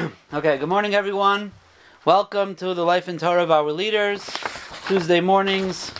[0.32, 1.52] okay, good morning, everyone.
[2.04, 4.24] Welcome to the Life and Torah of Our Leaders,
[4.86, 5.92] Tuesday mornings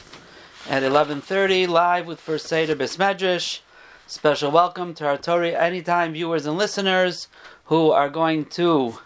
[0.69, 3.61] at 11.30, live with First Seder Besmedrish.
[4.07, 7.29] Special welcome to our Torah Anytime viewers and listeners
[7.65, 8.99] who are going to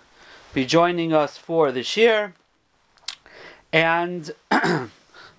[0.53, 2.35] be joining us for this year.
[3.73, 4.33] And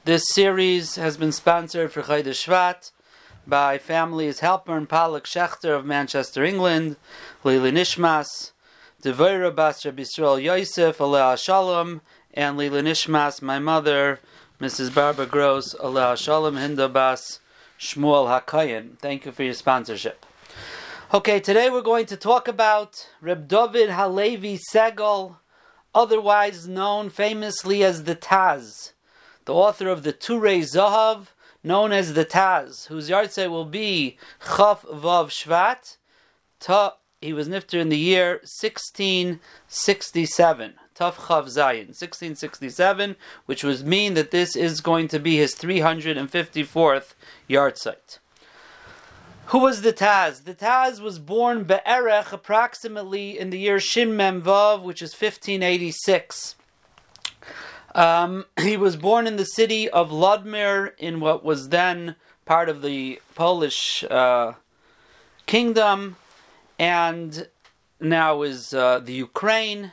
[0.05, 2.91] this series has been sponsored for Chodesh Shvat
[3.47, 6.97] by families Helper and Palak Schechter of Manchester, England,
[7.43, 8.51] Lili Nishmas,
[9.05, 12.01] Devoira Bas Rabbi Yisrael Yosef, Aleh Shalom,
[12.33, 14.19] and Lila Nishmas, my mother,
[14.59, 14.91] Mrs.
[14.95, 17.39] Barbara Gross, Aleh Shalom, Hinda Bas,
[17.79, 18.97] Shmuel Hakayan.
[18.97, 20.25] Thank you for your sponsorship.
[21.13, 25.35] Okay, today we're going to talk about Reb David Halevi Segal,
[25.93, 28.93] otherwise known famously as the Taz,
[29.45, 31.27] the author of the Turei Zahav,
[31.63, 34.17] known as the Taz, whose yahrzeit will be
[34.57, 35.97] Chaf Vav Shvat,
[36.59, 40.75] Ta he was nifter in the year 1667.
[40.95, 47.15] Tuf Chav Zayin, 1667, which would mean that this is going to be his 354th
[47.49, 48.19] yahrzeit.
[49.47, 50.45] Who was the Taz?
[50.45, 56.55] The Taz was born Be'erech approximately in the year Shin Memvav, which is 1586.
[57.93, 62.81] Um, he was born in the city of Lodmir in what was then part of
[62.81, 64.53] the Polish uh,
[65.45, 66.15] kingdom
[66.79, 67.47] and
[67.99, 69.91] now is uh, the Ukraine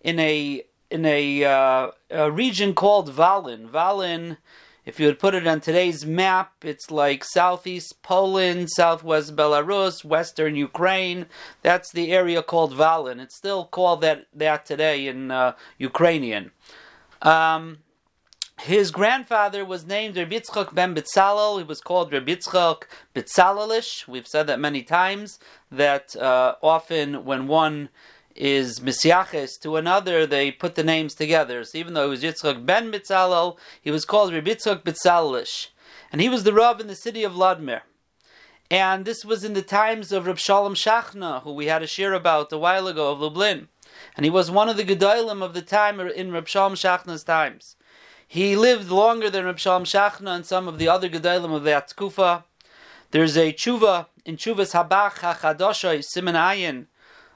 [0.00, 3.66] in a in a, uh, a, region called Valin.
[3.66, 4.36] Valin,
[4.84, 10.54] if you would put it on today's map, it's like southeast Poland, southwest Belarus, western
[10.54, 11.24] Ukraine.
[11.62, 13.20] That's the area called Valin.
[13.20, 16.50] It's still called that that today in uh, Ukrainian.
[17.22, 17.78] Um,
[18.62, 21.58] his grandfather was named Rabbi Yitzchak ben Bitzalel.
[21.58, 24.06] He was called Rabbi Yitzchak Bitzalelish.
[24.06, 27.88] We've said that many times, that uh, often when one
[28.36, 31.64] is Misyaches to another, they put the names together.
[31.64, 35.68] So even though he was Yitzchak ben Bitzalel, he was called Rabbi Yitzchak Bitzalelish.
[36.12, 37.82] And he was the Rav in the city of Vladimir.
[38.70, 42.14] And this was in the times of Reb Shalom Shachna, who we had a shir
[42.14, 43.68] about a while ago of Lublin.
[44.16, 47.76] And he was one of the Gedolim of the time in Reb Shalom Shachna's times.
[48.32, 51.70] He lived longer than Reb Shalom Shachna and some of the other Gedolim of the
[51.72, 52.44] Atzkufa.
[53.10, 56.86] There's a tshuva in Tshuvas Habach HaChadoshay Siman Ayin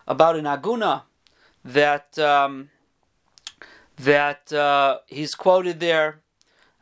[0.08, 1.02] about an Aguna
[1.62, 2.70] that um,
[3.98, 6.20] that uh, he's quoted there,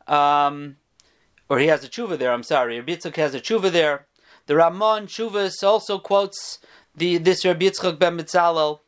[0.07, 0.77] um,
[1.49, 2.31] or he has a tshuva there.
[2.31, 4.05] I'm sorry, Rabbi Yitzchak has a tshuva there.
[4.45, 6.59] The Ramon Tshuvas also quotes
[6.95, 8.79] the this Rabbi Yitzchak ben Bitzalel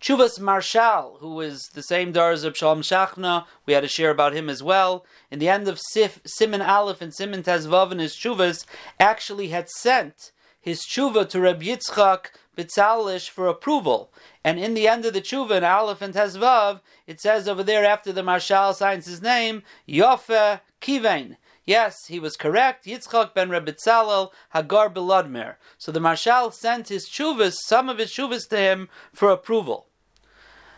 [0.00, 4.34] Chuvas Marshal, who was the same dar as Shalom Shachna, we had a share about
[4.34, 5.06] him as well.
[5.30, 8.66] In the end of Sif, Simon Aleph and Simon Tezvav and his Chuvas,
[9.00, 12.26] actually had sent his Chuva to Reb Yitzchak
[12.56, 14.12] Bitzalelish for approval.
[14.44, 17.84] And in the end of the Chuva in Aleph and Tezvav, it says over there
[17.84, 21.36] after the Marshal signs his name, Yofe Kivain.
[21.66, 22.86] Yes, he was correct.
[22.86, 25.56] Yitzchak ben Rebitzalel Hagar Beladmer.
[25.76, 29.86] So the Marshal sent his chuvas, some of his chuvas to him for approval.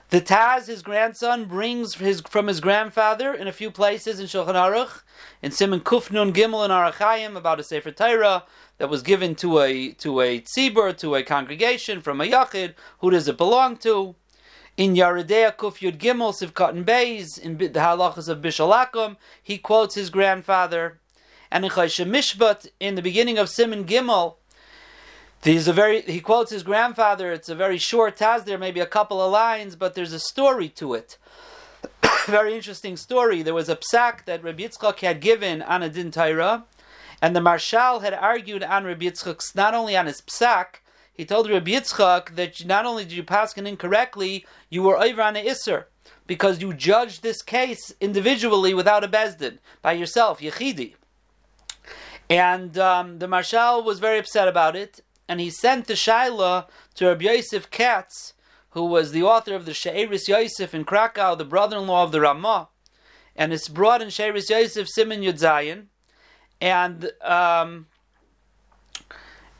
[0.08, 4.54] The Taz, his grandson, brings his, from his grandfather in a few places in Shulchan
[4.54, 5.02] Aruch,
[5.42, 8.44] in Simon Kufnun Gimel and Arachayim about a Sefer Torah
[8.78, 12.72] that was given to a to a tzibur, to a congregation from a yachid.
[13.00, 14.14] Who does it belong to?
[14.78, 19.96] In Yaredea Kuf Yud Gimel Sivkat and Beis, in the halachas of Bishalakum, he quotes
[19.96, 21.00] his grandfather.
[21.50, 24.36] And in Chayshe Mishpat, in the beginning of Simon Gimel,
[25.44, 27.32] a very he quotes his grandfather.
[27.32, 30.68] It's a very short taz there, maybe a couple of lines, but there's a story
[30.68, 31.18] to it.
[32.26, 33.42] very interesting story.
[33.42, 36.66] There was a psak that Rabbi Yitzchak had given on a din Taira,
[37.20, 40.82] and the marshal had argued on Rabbi Yitzchak's not only on his psak,
[41.18, 45.20] he told Rabbi Yitzchak that not only did you pass it incorrectly, you were over
[45.20, 45.86] on Isser
[46.28, 50.94] because you judged this case individually without a bezdin by yourself, Yechidi.
[52.30, 57.06] And um, the marshal was very upset about it, and he sent the shaila to
[57.08, 58.34] Rabbi Yosef Katz,
[58.70, 62.68] who was the author of the She'eris Yosef in Krakow, the brother-in-law of the Ramah,
[63.34, 65.86] and it's brought in She'eris Yosef Simon Yudzayin,
[66.60, 67.86] and um,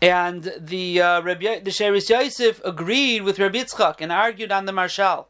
[0.01, 4.73] and the uh, Rabbi, the Sheris Yosef agreed with Rabbi Yitzchak and argued on the
[4.73, 5.29] Marshal.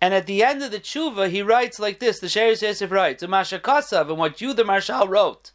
[0.00, 3.22] And at the end of the tshuva, he writes like this: the Sheris Yosef writes,
[3.22, 5.52] "Umasha kasav," and what you, the Marshal, wrote,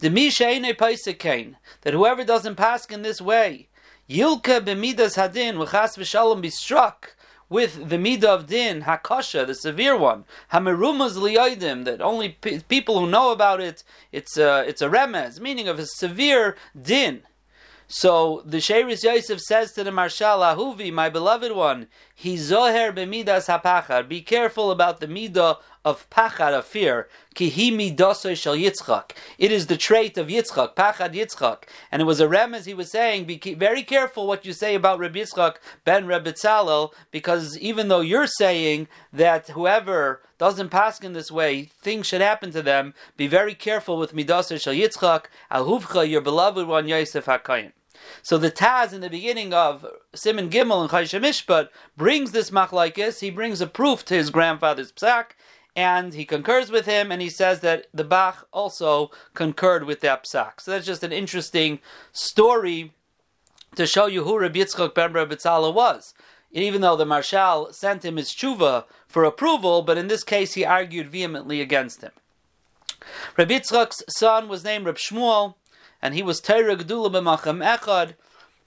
[0.00, 3.68] that whoever doesn't pass in this way,
[4.08, 7.14] yilka b'midas hadin v'chas v'shalom be struck
[7.50, 12.98] with the midah of din hakasha, the severe one, hamerumaz liyodim, that only p- people
[13.00, 13.82] who know about it,
[14.12, 17.22] it's a, it's a remez, meaning of a severe din.
[17.92, 21.88] So the Sheris Yosef says to the Marshal Ahuvi, my beloved one,
[22.22, 24.08] Hizoher b'midas hapachar.
[24.08, 27.08] Be careful about the midah of pachar of fear.
[27.34, 29.10] Kihi midasoi shel Yitzchak.
[29.38, 31.64] It is the trait of Yitzchak, pachad Yitzchak.
[31.90, 35.00] And it was a remez he was saying, be very careful what you say about
[35.00, 41.12] Reb Yitzchak ben Rabbi Tzalel, because even though you're saying that whoever doesn't pass in
[41.12, 46.08] this way, things should happen to them, be very careful with midasoi shel Yitzchak, alhuvcha,
[46.08, 47.72] your beloved one, Yosef HaKayin.
[48.22, 53.20] So the Taz in the beginning of Simon Gimel and Chayshim Mishpat brings this machlaikis.
[53.20, 55.32] He brings a proof to his grandfather's psak,
[55.76, 60.24] and he concurs with him, and he says that the Bach also concurred with that
[60.24, 60.60] psak.
[60.60, 61.80] So that's just an interesting
[62.12, 62.92] story
[63.76, 66.14] to show you who Rabbi Yitzchak ben Rabbi was.
[66.52, 70.64] Even though the Marshal sent him his tshuva for approval, but in this case he
[70.64, 72.10] argued vehemently against him.
[73.36, 75.54] Rabbi Yitzchak's son was named Reb Shmuel,
[76.02, 78.14] and he was Torah Gedula b'machem echad.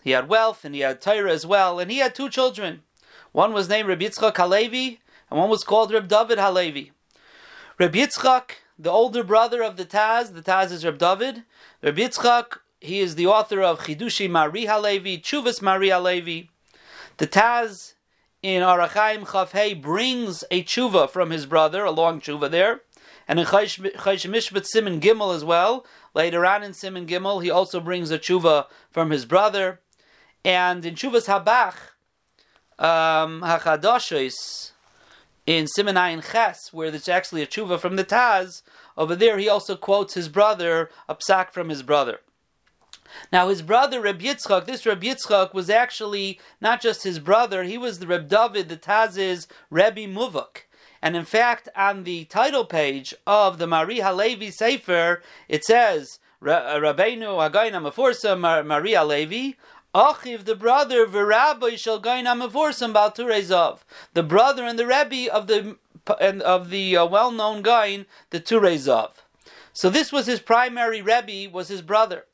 [0.04, 2.84] He had wealth and he had Torah as well, and he had two children.
[3.32, 6.92] One was named Rabbi Yitzchak Halevi, and one was called Reb David Halevi.
[7.80, 11.44] Reb Yitzchak, the older brother of the Taz, the Taz is Reb David.
[11.82, 16.50] Reb Yitzchak, he is the author of Chidushi Mari Halevi, Chuvas Mari Halevi.
[17.18, 17.94] The Taz
[18.44, 22.82] in Arachaim Chavhei brings a tshuva from his brother, a long tshuva there.
[23.28, 27.80] And in Chaysh Mishpat Simon Gimel as well, later on in Simon Gimel, he also
[27.80, 29.80] brings a tshuva from his brother.
[30.46, 31.94] And in Chuvas Habach,
[32.84, 33.42] um,
[35.46, 38.62] in Simon Ayin Ches, where there's actually a tshuva from the Taz,
[38.98, 42.20] over there he also quotes his brother, a psak from his brother.
[43.32, 47.78] Now his brother Reb Yitzchak, this Reb Yitzchak was actually not just his brother, he
[47.78, 50.64] was the Reb David, the Taz's Rebbe Muvuk.
[51.04, 57.52] And in fact, on the title page of the Mari Halevi Sefer, it says, Rabbeinu
[57.52, 59.58] Agayna Meforsa Mari Halevi,
[59.94, 63.80] Achiv, the brother, v'rabbi shall gain amavorsam bal Turezav.
[64.14, 65.76] The brother and the Rebbe of the
[66.22, 69.12] and of the uh, well-known guy, the Turezav.
[69.74, 72.28] So this was his primary Rebbe, was his brother.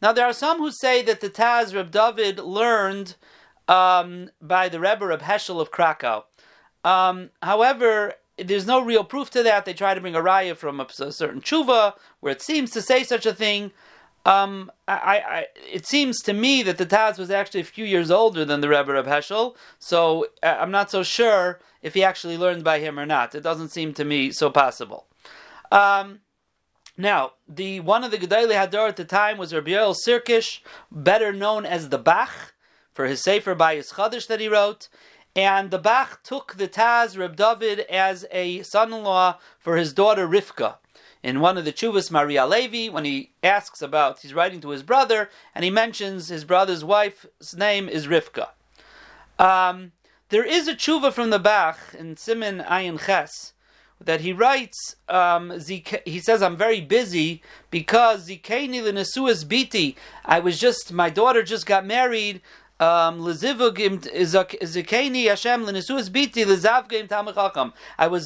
[0.00, 3.16] Now there are some who say that the Taz Reb David learned
[3.68, 6.24] um, by the Rebbe of Heschel of Krakow.
[6.84, 9.64] Um, however, there's no real proof to that.
[9.64, 12.82] They try to bring a raya from a, a certain tshuva where it seems to
[12.82, 13.72] say such a thing.
[14.26, 18.10] Um, I, I, it seems to me that the Taz was actually a few years
[18.10, 22.36] older than the Rebbe of Heschel, so uh, I'm not so sure if he actually
[22.36, 23.34] learned by him or not.
[23.34, 25.06] It doesn't seem to me so possible.
[25.72, 26.20] Um,
[26.98, 30.60] now, the one of the Gedali Hadar at the time was Rabbi Yoel Sirkish,
[30.92, 32.52] better known as the Bach,
[32.92, 34.88] for his Sefer by his Chadish that he wrote.
[35.36, 40.76] And the Bach took the Taz, Reb David, as a son-in-law for his daughter Rivka
[41.22, 44.82] in one of the Chuvas Mari Halevi when he asks about, he's writing to his
[44.82, 48.48] brother, and he mentions his brother's wife's name is Rivka.
[49.38, 49.92] Um,
[50.30, 53.52] there is a Chuva from the Bach in Simon Ayin Ches
[54.00, 59.94] that he writes, um, he says, I'm very busy because Zikeni Linesuas Biti.
[60.24, 62.40] I was just, my daughter just got married.
[62.80, 63.42] Um, I was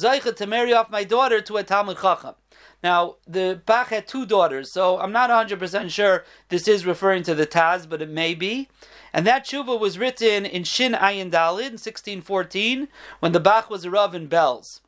[0.01, 2.35] zeicha to marry off my daughter to a Talmud Chacham.
[2.81, 7.35] Now, the Bach had two daughters, so I'm not 100% sure this is referring to
[7.35, 8.69] the Taz, but it may be.
[9.11, 12.87] And that tshuva was written in Shin Ayin Dalid in 1614,
[13.19, 14.79] when the Bach was a Rav in Belz.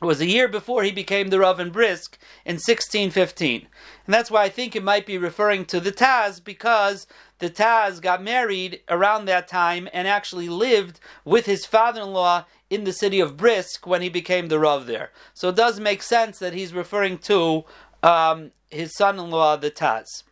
[0.00, 3.66] It was a year before he became the Rav in Brisk in 1615.
[4.06, 7.06] And that's why I think it might be referring to the Taz, because
[7.38, 12.44] the Taz got married around that time and actually lived with his father in law
[12.70, 15.10] in the city of Brisk when he became the Rav there.
[15.34, 17.64] So it does make sense that he's referring to
[18.02, 20.24] um, his son in law, the Taz.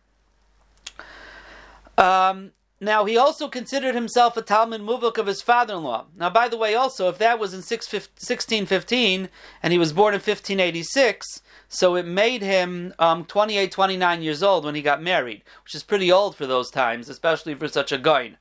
[1.97, 6.05] Um, now, he also considered himself a Talmud Muvuk of his father in law.
[6.15, 9.29] Now, by the way, also, if that was in 1615
[9.63, 14.65] and he was born in 1586, so it made him um, 28, 29 years old
[14.65, 17.97] when he got married, which is pretty old for those times, especially for such a
[17.97, 18.35] guy.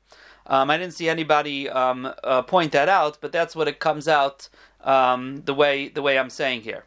[0.47, 4.07] Um, I didn't see anybody um, uh, point that out, but that's what it comes
[4.07, 4.49] out
[4.83, 6.85] um, the way the way I'm saying here.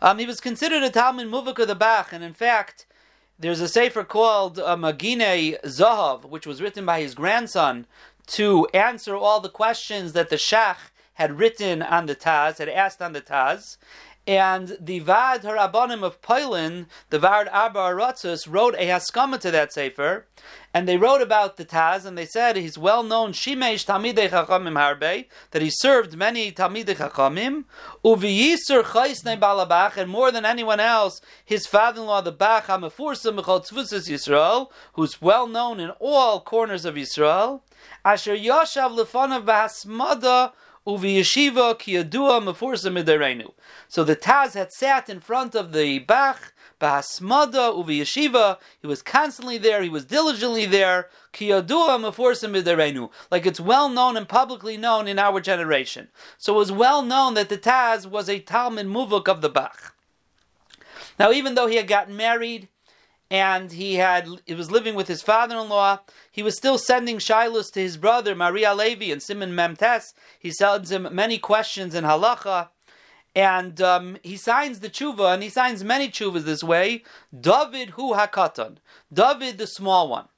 [0.00, 2.86] Um, he was considered a Talmud Muvuk of the Bach, and in fact,
[3.38, 7.86] there's a sefer called uh, Magine Zahav, which was written by his grandson
[8.28, 10.91] to answer all the questions that the Shach
[11.22, 13.76] had written on the Taz, had asked on the Taz,
[14.26, 19.72] and the Vad Harabanim of Poland, the Vad Arba Aratzus, wrote a Haskama to that
[19.72, 20.26] Sefer,
[20.74, 24.74] and they wrote about the Taz, and they said he's well known Shimesh Talmidei Chachamim
[24.74, 27.66] Harbe, that he served many Talmidei Chachamim,
[28.04, 34.10] Uviyisur Chaisnei Balabach, and more than anyone else, his father-in-law, the Bach HaMefursa Mechol Tzvusis
[34.10, 37.60] Yisrael, who's well known in all corners of Yisrael,
[38.04, 40.52] Asher Yoshav Lefanav Bahasmada
[40.86, 43.52] Uviyeshiva Kiyadua Mefursa Midareinu.
[43.88, 48.58] So the Taz had sat in front of the Bach, Bahasmada Uviyeshiva.
[48.80, 51.08] He was constantly there, he was diligently there.
[51.32, 53.10] Kiyadua Mefursa Midareinu.
[53.30, 56.08] Like it's well known and publicly known in our generation.
[56.36, 59.94] So it was well known that the Taz was a Talmud Muvuk of the Bach.
[61.18, 62.68] Now, even though he had gotten married,
[63.32, 66.00] and he had he was living with his father-in-law.
[66.30, 70.12] He was still sending shilos to his brother Mari Halevi and Simon Memtes.
[70.38, 72.68] He sends him many questions in halacha,
[73.34, 77.04] and um, he signs the tshuva, and he signs many tshuvas this way.
[77.32, 78.76] David hu hakatan,
[79.10, 80.28] David the small one.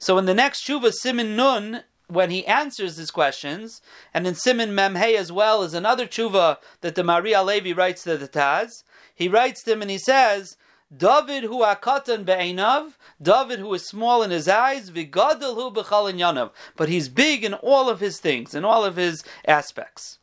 [0.00, 1.84] So in the next tshuva, Simon Nun.
[2.08, 3.80] When he answers his questions,
[4.12, 8.18] and in Simon Memhe as well as another tshuva that the Mari Halevi writes to
[8.18, 8.82] the Taz,
[9.14, 10.58] he writes to him and he says,
[10.94, 16.50] David who akatan be'einav, David who is small in his eyes, vigadol hu b'chal yanav,
[16.76, 20.18] but he's big in all of his things, in all of his aspects.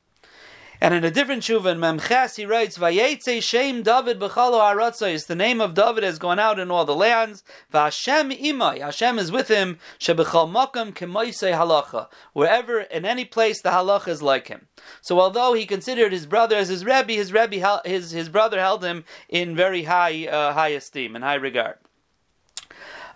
[0.82, 5.36] And in a different shuva in Memches, he writes, "Vayetze Shem David b'chalo aratzos." The
[5.36, 7.44] name of David has gone out in all the lands.
[7.74, 8.80] V'Hashem imay.
[8.80, 9.78] Hashem is with him.
[10.00, 12.08] Shebechal makam kemoisei halacha.
[12.32, 14.68] Wherever, in any place, the halacha is like him.
[15.02, 18.82] So, although he considered his brother as his rebbe, his rebbe, his his brother held
[18.82, 21.76] him in very high uh, high esteem and high regard.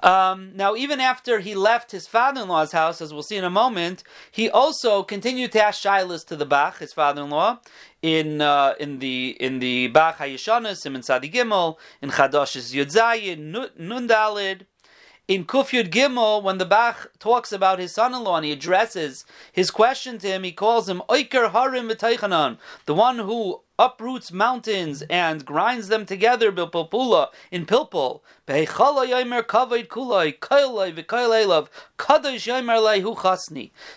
[0.04, 4.04] Um, now, even after he left his father-in-law's house, as we'll see in a moment,
[4.30, 7.60] he also continued to ask shilas to the Bach, his father-in-law,
[8.02, 14.66] in uh, in the in the Bach Hayishanas, in Sadi Gimel, in Chadash's Yudzayin, Nundalid.
[15.30, 20.18] In Kufyud Gimel, when the Bach talks about his son-in-law and he addresses his question
[20.18, 22.58] to him, he calls him Oiker Harim V'Teichanan,
[22.88, 28.22] the one who uproots mountains and grinds them together bilpulpula in pilpul.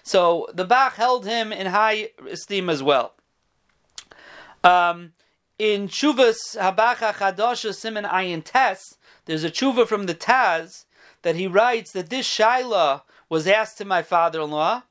[0.02, 3.14] So the Bach held him in high esteem as well.
[4.64, 5.12] Um,
[5.58, 10.84] in Chuvas Habacha Chadasha Simon Ayin Tes, there's a Chuva from the Taz
[11.22, 14.82] that he writes that this Shaila was asked to my father-in-law,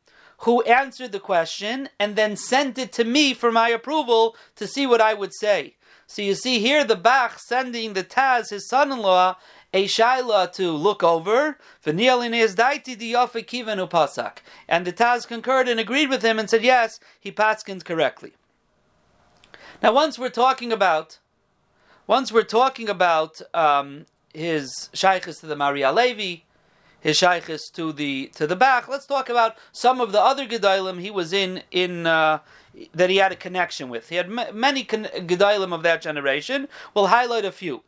[0.45, 4.85] who answered the question and then sent it to me for my approval to see
[4.85, 5.75] what I would say.
[6.05, 9.37] So you see here the Bach sending the Taz, his son-in-law,
[9.73, 11.57] a shaila to look over.
[11.83, 12.13] And the
[14.93, 18.33] Taz concurred and agreed with him and said, yes, he paskins correctly.
[19.81, 21.17] Now, once we're talking about,
[22.05, 26.44] once we're talking about um, his shaykhs to the Mari Halevi,
[27.05, 28.87] his shaykhs to the to the Bach.
[28.87, 32.39] Let's talk about some of the other gedalim he was in in uh,
[32.95, 34.09] that he had a connection with.
[34.09, 36.67] He had m- many con- gedalim of that generation.
[36.95, 37.83] We'll highlight a few.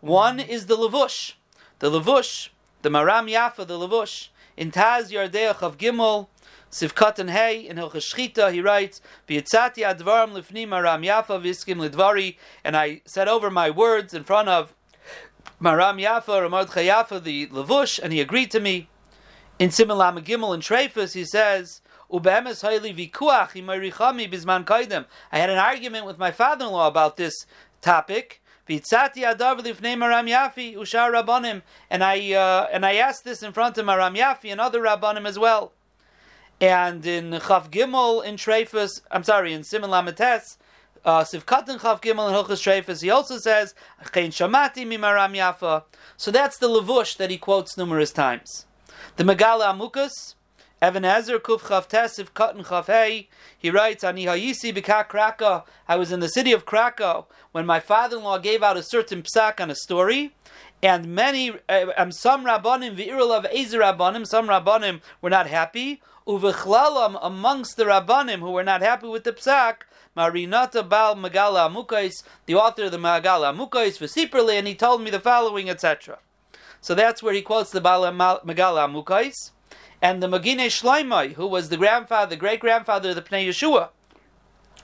[0.00, 1.32] One is the Levush,
[1.78, 2.50] the Levush,
[2.82, 6.28] the Maram Yafa, the Levush in Taz Yardeach of Gimel.
[6.70, 12.76] Sivkat and Hey in Hilchas he writes, "V'yitzati advarim lifnim Maram Yafa v'iskim lidvari," and
[12.76, 14.74] I said over my words in front of
[15.60, 18.88] Maram Yafa or Mordechai Yafa, the Levush, and he agreed to me.
[19.58, 22.16] In Simulam Gimel and Trefus, he says, I
[25.32, 27.34] had an argument with my father-in-law about this
[27.82, 28.40] topic.
[28.66, 29.12] And I
[32.32, 35.72] uh, and I asked this in front of Maram Yafi and other Rabbanim as well.
[36.60, 40.56] And in Chav Gimel in Trefus, I'm sorry, in Simon Lamates,
[41.04, 43.74] uh, Sivkatan Chav Gimel and Hilchas Treifas, he also says,
[44.12, 45.84] Chein Shamati Mimaram Yafa.
[46.16, 48.66] So that's the Levush that he quotes numerous times.
[49.16, 50.34] The Megala Amukas,
[50.80, 53.26] Evan Ezer Kuf Chav Tesiv Katan Chav
[53.58, 55.64] he writes, Ani Hayisi Bika Krakow.
[55.88, 59.60] I was in the city of Krakow when my father-in-law gave out a certain psak
[59.60, 60.34] on a story,
[60.82, 66.00] and many, uh, um, some rabbanim, of ezer rabbanim, some rabbanim were not happy.
[66.28, 69.78] Uvechlalam amongst the rabbanim who were not happy with the psak,
[70.18, 75.10] Marinata Bal Magala Amukais, the author of the Magala Amukais, Vesiperli, and he told me
[75.10, 76.18] the following, etc.
[76.80, 79.52] So that's where he quotes the Bal Magala Amukais.
[80.02, 83.90] And the Magine Shloimai, who was the grandfather, the great grandfather of the Pnei Yeshua,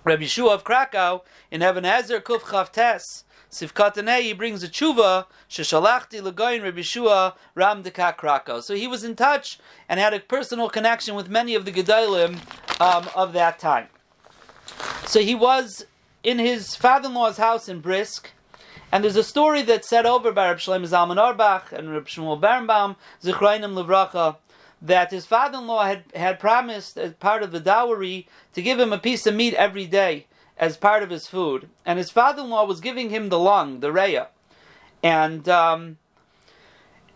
[0.04, 6.20] Rabbi Yeshua of Krakow, in Evan Ezer Kuf Chavtes, Sivkatanei, he brings a tshuva, Sheshalachti
[6.20, 8.62] Lagoin Rabbi Yeshua Ram Krakow.
[8.62, 12.38] So he was in touch and had a personal connection with many of the Gedalim
[12.80, 13.88] um, of that time.
[15.06, 15.86] So he was
[16.22, 18.32] in his father-in-law's house in Brisk,
[18.90, 22.40] and there's a story that's said over by Reb Shlomo Zalman Auerbach and Reb Shmuel
[22.40, 24.36] Berenbaum, Zichrayim Levracha,
[24.80, 28.98] that his father-in-law had, had promised as part of the dowry to give him a
[28.98, 30.26] piece of meat every day
[30.58, 34.28] as part of his food, and his father-in-law was giving him the lung, the reya,
[35.02, 35.98] and um,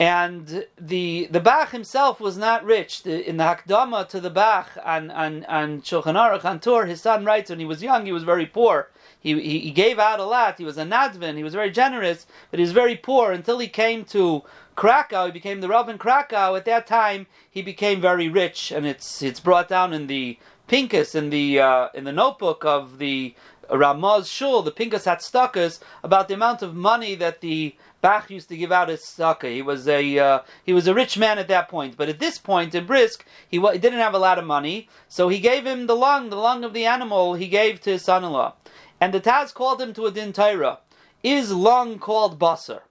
[0.01, 3.03] And the the Bach himself was not rich.
[3.03, 7.01] The, in the Hakdama to the Bach and and and Shulchan Aruch on Tur, his
[7.01, 8.91] son writes when he was young, he was very poor.
[9.21, 10.59] He, he, he gave out a lot.
[10.59, 11.37] He was a nadvin.
[11.37, 14.45] He was very generous, but he was very poor until he came to
[14.77, 15.27] Krakow.
[15.27, 16.55] He became the Rav in Krakow.
[16.55, 20.39] At that time, he became very rich, and it's it's brought down in the
[20.69, 23.35] Pinkus in the uh, in the notebook of the
[23.69, 28.57] Ramaz Shul, the Pinkus Hatstakas, about the amount of money that the Bach used to
[28.57, 29.53] give out his tzedakah.
[29.53, 32.39] He was a uh, he was a rich man at that point, but at this
[32.39, 35.87] point in Brisk, he, w- didn't have a lot of money, so he gave him
[35.87, 37.35] the lung, the lung of the animal.
[37.35, 38.55] He gave to his son-in-law,
[39.01, 40.79] and the Taz called him to a din Torah.
[41.25, 42.83] Is lung called basar?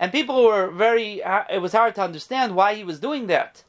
[0.00, 1.22] And people were very.
[1.48, 3.62] It was hard to understand why he was doing that.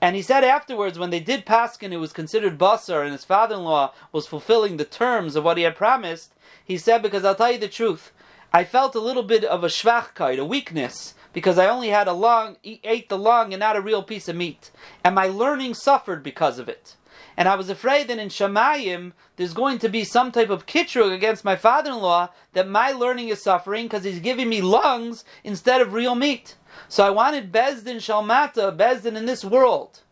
[0.00, 3.92] And he said afterwards, when they did Paskin, it was considered basar, and his father-in-law
[4.12, 6.34] was fulfilling the terms of what he had promised.
[6.64, 8.12] He said, because I'll tell you the truth.
[8.56, 12.12] I felt a little bit of a schwachkeit, a weakness, because I only had a
[12.12, 14.70] lung, ate the lung and not a real piece of meat.
[15.02, 16.94] And my learning suffered because of it.
[17.36, 21.12] And I was afraid that in Shemayim, there's going to be some type of kitrug
[21.12, 25.92] against my father-in-law that my learning is suffering because he's giving me lungs instead of
[25.92, 26.54] real meat.
[26.88, 30.02] So I wanted Bezdin Shalmata, Bezdin in this world,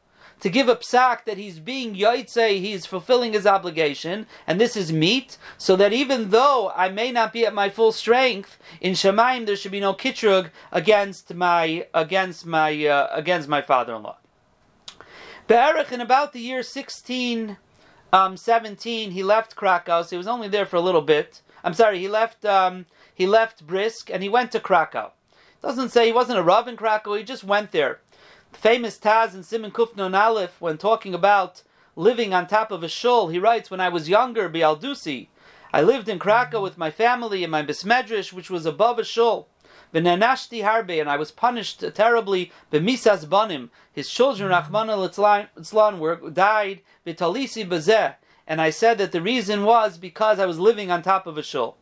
[0.43, 4.93] to give a psak that he's being yaitse, he's fulfilling his obligation, and this is
[4.93, 9.47] meat, so that even though I may not be at my full strength in Shemaim,
[9.47, 14.17] there should be no kitrug against my against my uh, against my father-in-law.
[15.47, 17.57] Be'erich in about the year sixteen
[18.13, 20.03] um, 17, he left Krakow.
[20.03, 21.41] So he was only there for a little bit.
[21.65, 25.13] I'm sorry, he left um, he left Brisk and he went to Krakow.
[25.63, 27.15] Doesn't say he wasn't a Rav in Krakow.
[27.15, 28.01] He just went there
[28.53, 31.63] famous Taz and Simon Kufnon Aleph, when talking about
[31.97, 35.29] living on top of a shul, he writes, When I was younger, Bialdusi,
[35.73, 39.49] I lived in Krakow with my family in my bismedrish, which was above a shul.
[39.95, 42.53] V'nanashti harbe, and I was punished terribly.
[42.71, 44.73] B'misas banim, his children, mm-hmm.
[44.73, 46.81] Rahman al were died.
[47.07, 48.15] V'talisi bezeh,
[48.47, 51.43] and I said that the reason was because I was living on top of a
[51.43, 51.77] shul.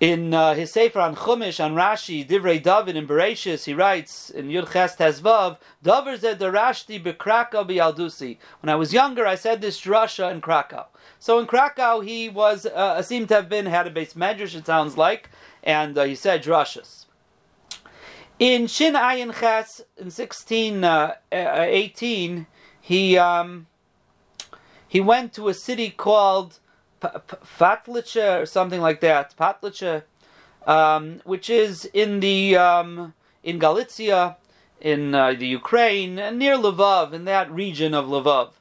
[0.00, 4.48] In uh, his Sefer on Chumash, on Rashi, Divrei David in Bereshis, he writes in
[4.48, 8.38] Yud Ches Tezvav, Davar zed darashti beKrakow bialdusi.
[8.60, 10.86] When I was younger, I said this drasha in Krakow.
[11.20, 14.56] So in Krakow, he was uh, seemed to have been had a base medrash.
[14.56, 15.30] It sounds like,
[15.62, 17.06] and uh, he said drashas.
[18.40, 22.48] In Shin Ayin Ches in sixteen uh, eighteen,
[22.80, 23.68] he um,
[24.88, 26.58] he went to a city called
[27.58, 30.02] Fatlicha or something like that, Patlicha,
[30.66, 34.36] um, which is in the um, in Galicia,
[34.80, 38.52] in uh, the Ukraine, near Lvov, in that region of Lvov.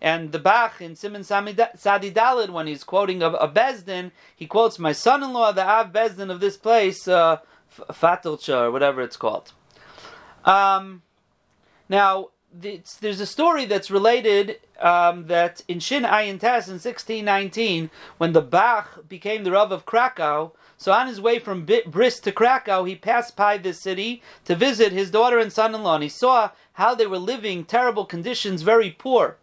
[0.00, 4.78] And the Bach in Simon Sadi Dalid, when he's quoting a, a Bezdin, he quotes
[4.78, 7.38] my son-in-law, the Av Bezdin of this place, uh,
[7.72, 9.52] Fatilcha, or whatever it's called.
[10.44, 11.02] Um,
[11.88, 18.42] now, there's a story that's related um, that in Shin Ayin in 1619, when the
[18.42, 22.96] Bach became the Rav of Krakow, so on his way from Brisk to Krakow, he
[22.96, 27.06] passed by this city to visit his daughter and son-in-law, and he saw how they
[27.06, 29.36] were living terrible conditions, very poor.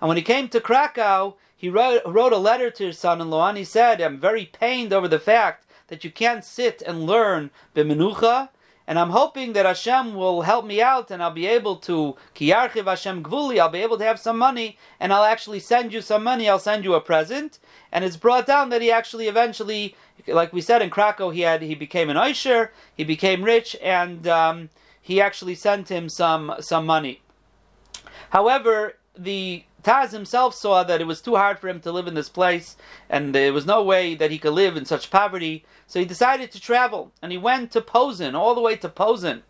[0.00, 3.58] And when he came to Krakow, he wrote, wrote a letter to his son-in-law, and
[3.58, 8.50] he said, "I'm very pained over the fact that you can't sit and learn b'menucha."
[8.86, 12.86] And I'm hoping that Hashem will help me out, and I'll be able to kiyarchiv
[12.86, 13.58] Hashem gvuli.
[13.58, 16.48] I'll be able to have some money, and I'll actually send you some money.
[16.48, 17.58] I'll send you a present.
[17.92, 19.94] And it's brought down that he actually eventually,
[20.26, 24.26] like we said in Krakow, he had he became an Aisher, he became rich, and
[24.26, 27.22] um, he actually sent him some some money.
[28.30, 32.14] However, the Taz himself saw that it was too hard for him to live in
[32.14, 32.76] this place,
[33.10, 35.64] and there was no way that he could live in such poverty.
[35.86, 39.42] So he decided to travel, and he went to Posen, all the way to Posen.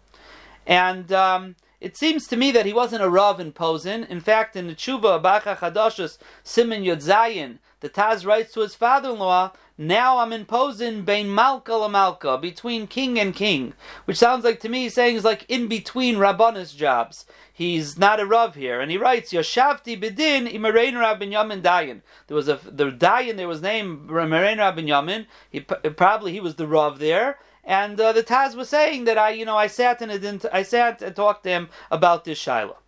[0.67, 4.05] And um, it seems to me that he wasn't a Rav in Posen.
[4.05, 9.53] In fact, in the Tshuva, Bacha Chadashus, Simon Yodzayin, the Taz writes to his father-in-law,
[9.79, 13.75] now I'm in Posen, Bein Malka la Malka, between king and king.
[14.05, 18.27] Which sounds like to me saying is like in between Rabbanis jobs he's not a
[18.27, 18.81] Rav here.
[18.81, 22.01] And he writes, Yashavti Bedin Imarein Rabin Yamin Dayan.
[22.27, 25.27] There was a, the Dayan, there was named Imarein Rabin Yamin.
[25.51, 27.39] He, probably he was the Rav there.
[27.65, 30.45] And uh, the Taz was saying that I, you know, I sat and I didn't,
[30.53, 32.79] I sat and talked to him about this Shiloh.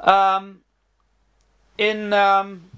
[0.00, 0.60] Um,
[1.76, 2.70] in, um,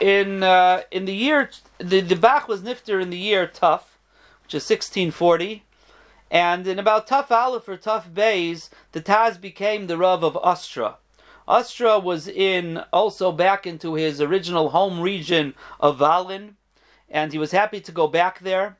[0.00, 3.98] in, uh, in the year, the, the Bach was nifter in the year Tough,
[4.44, 5.64] which is 1640.
[6.30, 10.96] And in about Tough Aleph or Tough Bays, the Taz became the Rav of Ostra.
[11.46, 16.56] Ostra was in also back into his original home region of Valin,
[17.08, 18.76] and he was happy to go back there.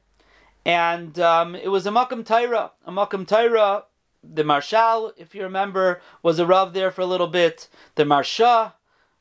[0.67, 2.73] and um, it was a Makam Taira.
[2.85, 3.85] A Makam Taira,
[4.23, 7.69] the Marshal, if you remember, was a Rav there for a little bit.
[7.95, 8.75] The Marsha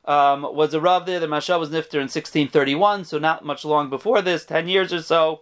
[0.07, 1.19] um, was a Rav there.
[1.19, 5.01] The Marsha was Nifter in 1631, so not much long before this, 10 years or
[5.01, 5.41] so.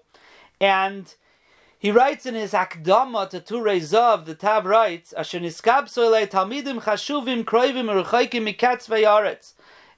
[0.60, 1.14] And
[1.78, 5.86] he writes in his Akdama to Turei Zav, the Taz writes, Asher niskab
[6.30, 9.54] talmidim kroivim eruchaikim mikatz vayaretz.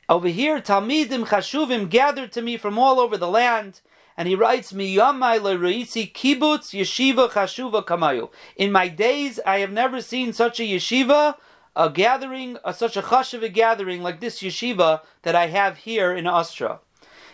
[0.09, 3.81] Over here, talmidim chashuvim gathered to me from all over the land,
[4.17, 10.01] and he writes, "Miyamai lereisi kibbutz yeshiva chashuva kamayu." In my days, I have never
[10.01, 11.35] seen such a yeshiva,
[11.77, 16.27] a gathering, a, such a chashuva gathering like this yeshiva that I have here in
[16.27, 16.79] Ostra.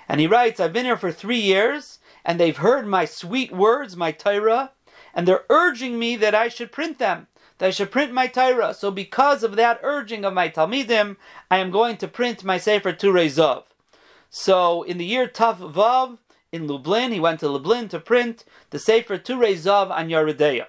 [0.07, 3.95] And he writes, "I've been here for three years, and they've heard my sweet words,
[3.95, 4.71] my Torah,
[5.13, 7.27] and they're urging me that I should print them."
[7.57, 8.73] That I should print my Torah.
[8.73, 11.17] So, because of that urging of my Talmidim,
[11.49, 13.63] I am going to print my Sefer Turei Zav.
[14.29, 16.17] So, in the year Tav Vav,
[16.53, 17.11] in Lublin.
[17.11, 20.67] He went to Lublin to print the Sefer Turei Zav on Yeridea.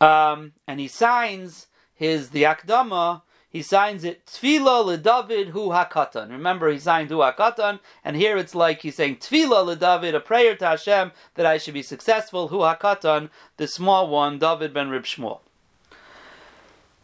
[0.00, 1.68] Um, and he signs
[2.00, 3.20] his the Akdama.
[3.50, 6.30] He signs it Tfila David Hu Hakatan.
[6.30, 10.56] Remember, he signed Hu Hakatan, and here it's like he's saying Tfila David, a prayer
[10.56, 12.48] to Hashem that I should be successful.
[12.48, 15.40] Hu Hakatan, the small one, David ben Rib Shmuel.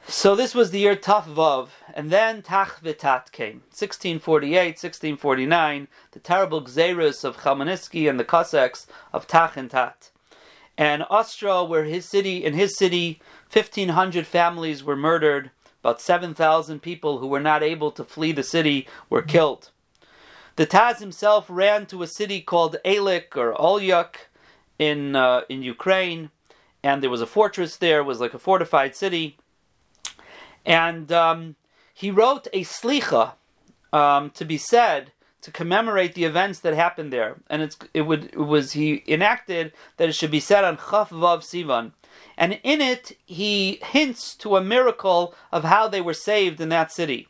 [0.08, 3.64] So this was the year Taf Vav, and then Tach Vitat came.
[3.68, 10.10] 1648, 1649, the terrible Xerus of Chmielnicki and the Cossacks of Tach and Tat.
[10.78, 13.20] And Ostra, where his city, in his city,
[13.56, 15.50] 1,500 families were murdered,
[15.82, 19.70] about 7,000 people who were not able to flee the city were killed.
[20.56, 24.16] The Taz himself ran to a city called Elik or Olyuk
[24.78, 26.30] in, uh, in Ukraine,
[26.82, 29.36] and there was a fortress there, it was like a fortified city
[30.66, 31.54] and um,
[31.94, 33.32] he wrote a slicha
[33.92, 37.36] um, to be said to commemorate the events that happened there.
[37.48, 37.62] And
[37.94, 41.92] it, would, it was he enacted that it should be said on Chaf Vav Sivan.
[42.36, 46.92] And in it, he hints to a miracle of how they were saved in that
[46.92, 47.28] city.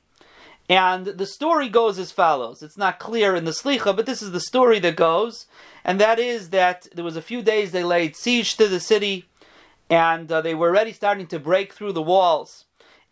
[0.69, 2.63] And the story goes as follows.
[2.63, 5.47] It's not clear in the Slicha, but this is the story that goes.
[5.85, 9.27] And that is that there was a few days they laid siege to the city,
[9.89, 12.65] and uh, they were already starting to break through the walls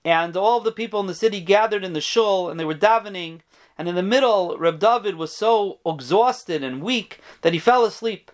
[0.04, 3.40] and all the people in the city gathered in the shul and they were davening.
[3.78, 8.30] And in the middle, Reb David was so exhausted and weak that he fell asleep.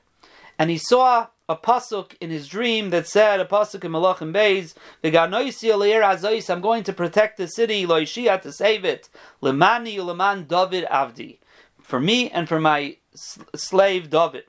[0.59, 4.77] And he saw a pasuk in his dream that said, a pasuk in Malachim Beis,
[6.49, 9.09] I'm going to protect the city, loishia to save it,
[9.43, 11.39] lemani uleman David avdi,
[11.83, 14.45] for me and for my slave David.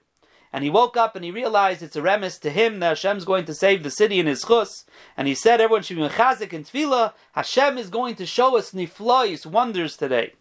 [0.53, 3.45] And he woke up and he realized it's a remes to him that Hashem's going
[3.45, 4.85] to save the city in his chus.
[5.17, 7.13] And he said, everyone should be mechazik and tefillah.
[7.31, 10.33] Hashem is going to show us niflois, wonders today.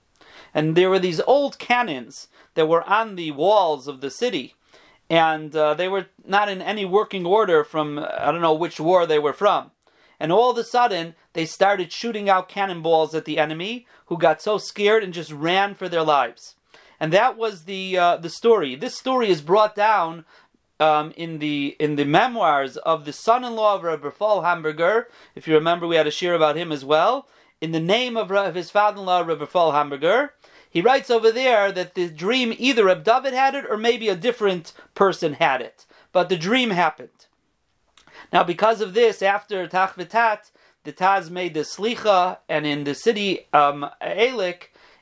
[0.52, 4.56] And there were these old cannons that were on the walls of the city.
[5.10, 9.04] And uh, they were not in any working order from, I don't know which war
[9.04, 9.72] they were from.
[10.18, 14.40] And all of a sudden, they started shooting out cannonballs at the enemy, who got
[14.40, 16.54] so scared and just ran for their lives
[17.00, 18.76] and that was the uh, the story.
[18.76, 20.26] This story is brought down
[20.78, 25.08] um, in the in the memoirs of the son-in-law of Rabbi Fall Hamburger.
[25.34, 27.26] If you remember, we had a shir about him as well.
[27.60, 30.34] In the name of, of his father-in-law, Rabbi Fall Hamburger,
[30.70, 34.16] he writes over there that the dream either Reb David had it or maybe a
[34.16, 37.26] different person had it, but the dream happened.
[38.32, 40.50] Now, because of this, after Tachvitat,
[40.84, 43.86] the Taz made the slicha, and in the city um,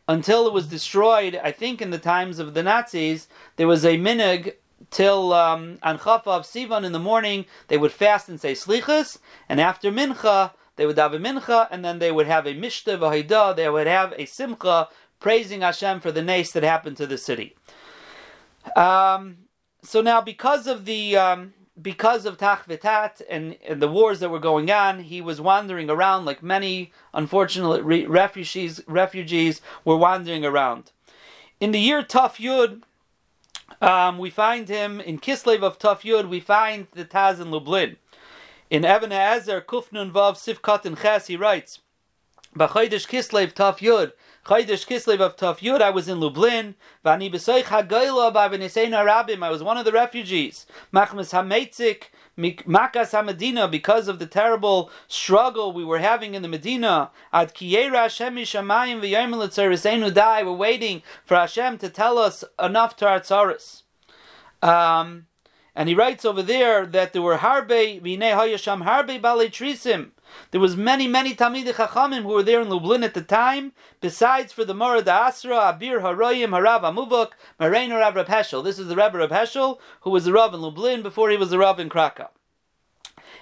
[0.09, 3.99] until it was destroyed, I think in the times of the Nazis, there was a
[3.99, 4.55] minig
[4.91, 9.61] till um, on Chafav Sivan in the morning, they would fast and say slichas, and
[9.61, 13.55] after mincha, they would have a mincha, and then they would have a mishta v'haida,
[13.55, 14.89] they would have a simcha,
[15.21, 17.55] praising Hashem for the nace that happened to the city.
[18.77, 19.39] Um,
[19.83, 24.41] so now, because of the um, because of Tachvitat and, and, the wars that were
[24.41, 28.81] going on, he was wandering around like many unfortunate re- refugees.
[28.87, 30.91] Refugees were wandering around.
[31.61, 32.83] In the year Tuf Yud,
[33.81, 36.29] um, we find him in Kislev of Tuf Yud.
[36.29, 37.97] We find the Taz in Lublin.
[38.71, 41.79] In Eben Ezer Kufnun Vav Sivkat and Ches, he writes,
[42.57, 44.13] "B'chodesh Kislev Tuf Yud."
[44.49, 46.75] Chaydish Kislev of Taf Yud, I was in Lublin.
[47.05, 50.65] Vani Besoich Hagoyla Bavinisein Arabim, I was one of the refugees.
[50.91, 52.05] Machmas Hametzik,
[52.39, 57.11] Makas Hamadina, because of the terrible struggle we were having in the Medina.
[57.31, 63.07] Ad Kiyera Hashem Mishamayim V'yom Dai, we're waiting for Hashem to tell us enough to
[63.07, 63.83] our tzaris.
[64.63, 65.27] Um,
[65.77, 70.13] and he writes over there that there were harbe v'nei hayasham harbe balei trisim.
[70.51, 74.53] There was many, many Talmidei Chachamim who were there in Lublin at the time, besides
[74.53, 78.65] for the Mora Asra, Abir Haroyim, Harav Amubuk, Marein Rav Rab Heschel.
[78.65, 81.51] This is the Rebbe Rab Heschel, who was the Rav in Lublin before he was
[81.51, 82.29] the Rav in Krakow.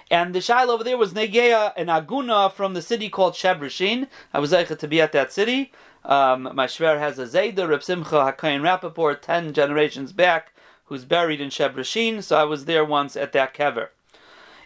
[0.09, 4.07] And the shaila over there was Negeya and Aguna from the city called Shebrashin.
[4.33, 5.73] I was able to be at that city.
[6.05, 10.53] Um, my Shver has a Zayda, Reb Simcha Hakayin Rappaport, 10 generations back,
[10.85, 12.23] who's buried in Shebrashin.
[12.23, 13.89] So I was there once at that kever.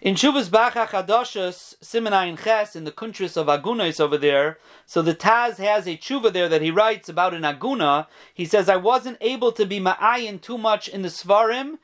[0.04, 5.14] In Shuvas Bacha Chadashas, Simenayin Ches, in the countries of Agunais over there, so the
[5.14, 8.08] Taz has a tshuva there that he writes about an Aguna.
[8.34, 11.78] He says, I wasn't able to be ma'ayin too much in the Svarim.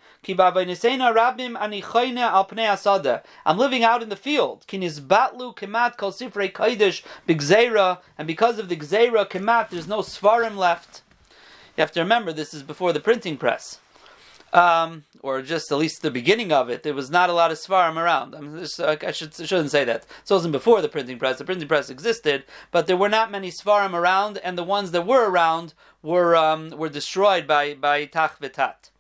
[3.46, 4.66] I'm living out in the field.
[4.74, 4.82] And
[8.28, 11.02] because of the gzeira kemat, there's no Svarim left.
[11.78, 13.78] You have to remember, this is before the printing press
[14.54, 17.58] um, or just at least the beginning of it, there was not a lot of
[17.58, 18.36] svarim around.
[18.36, 20.04] I, mean, this, uh, I should, shouldn't say that.
[20.04, 21.38] It wasn't before the printing press.
[21.38, 25.06] The printing press existed, but there were not many svarim around, and the ones that
[25.06, 28.92] were around were um, were destroyed by by Tach V'Tat.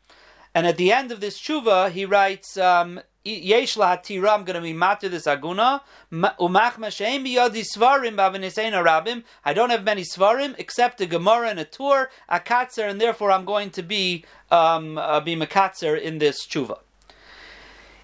[0.53, 5.09] And at the end of this tshuva, he writes, um, I'm going to be matir
[5.09, 5.81] this aguna,
[8.83, 9.23] rabim.
[9.43, 13.31] I don't have many svarim except a Gemara and a Tur, a Katzer, and therefore
[13.31, 16.79] I'm going to be um, uh, be makatzer in this tshuva.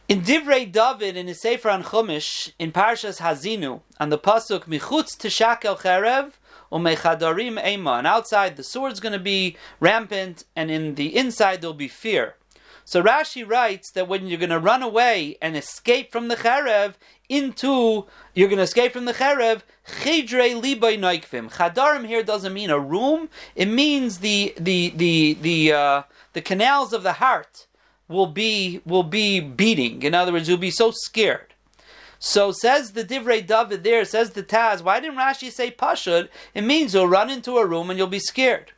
[0.09, 5.15] In Divrei David in his Sefer on Chumash in Parshas Hazinu on the pasuk Michutz
[5.15, 6.33] Tishakel Cherev
[6.73, 11.73] umechadarim ema, and outside the sword's going to be rampant, and in the inside there'll
[11.73, 12.35] be fear.
[12.85, 16.95] So Rashi writes that when you're going to run away and escape from the Cherev
[17.29, 21.51] into, you're going to escape from the Cherev, Chidre libay noikvim.
[21.51, 26.93] Chadarim here doesn't mean a room; it means the the the the uh, the canals
[26.93, 27.67] of the heart
[28.07, 30.03] will be will be beating.
[30.03, 31.53] In other words, you'll be so scared.
[32.19, 36.29] So says the Divrei David there, says the Taz, why didn't Rashi say Pashud?
[36.53, 38.71] It means you'll run into a room and you'll be scared.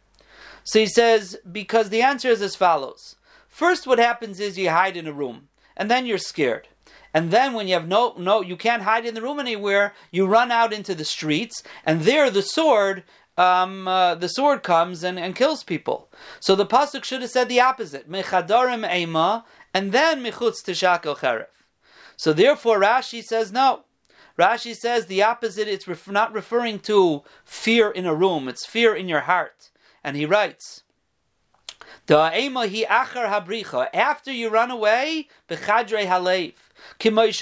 [0.63, 3.14] So he says, because the answer is as follows.
[3.55, 6.67] First, what happens is you hide in a room, and then you're scared.
[7.13, 10.25] And then when you have no no you can't hide in the room anywhere, you
[10.25, 13.05] run out into the streets, and there the sword
[13.37, 16.11] um, uh, the sword comes and, and kills people.
[16.41, 21.47] So the pasuk should have said the opposite: mechadarim ema, and then michutz tishakel cheref.
[22.17, 23.85] So therefore, Rashi says no.
[24.37, 25.69] Rashi says the opposite.
[25.69, 29.69] It's ref- not referring to fear in a room; it's fear in your heart.
[30.03, 30.83] And he writes.
[32.07, 32.29] After
[34.31, 36.53] you run away, b'chadrei halev.
[36.99, 37.41] Just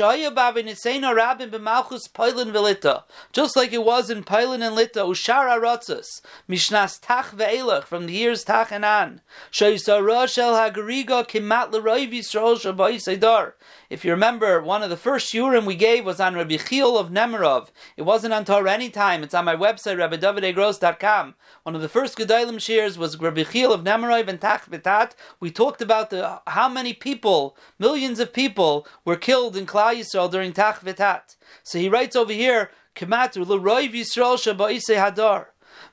[3.56, 8.44] like it was in Pilin and Lita, Ushara Ratzas, Mishnas Tach Ve'elach, from the years
[8.44, 13.54] Tach and An, Shoisara Shel Hagariga Kimat L'Roiv Yisrael Seidar.
[13.94, 17.12] If you remember, one of the first shurim we gave was on Rabbi Chiel of
[17.12, 17.68] Nemerov.
[17.96, 19.22] It wasn't on Torah any time.
[19.22, 21.36] It's on my website, rabbidavidegros.com.
[21.62, 25.12] One of the first Gedalim shears was Rabbi Chiel of Nemerov and Tach V'Tat.
[25.40, 30.30] We talked about the, how many people, millions of people, were killed in Klal Yisrael
[30.30, 31.38] during Tach V'Tat.
[31.64, 35.46] So he writes over here, Kematu l'roiv Yisrael shabaise hadar.